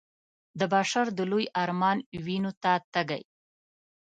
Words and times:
د 0.59 0.61
بشر 0.73 1.05
د 1.17 1.19
لوی 1.31 1.45
ارمان 1.63 1.97
وينو 2.25 2.51
ته 2.63 2.71
تږی 2.93 3.21